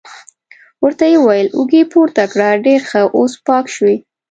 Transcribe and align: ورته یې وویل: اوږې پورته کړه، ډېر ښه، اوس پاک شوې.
ورته 0.83 1.03
یې 1.11 1.17
وویل: 1.19 1.47
اوږې 1.57 1.81
پورته 1.91 2.23
کړه، 2.31 2.49
ډېر 2.65 2.81
ښه، 2.89 3.01
اوس 3.17 3.33
پاک 3.47 3.65
شوې. 3.75 3.95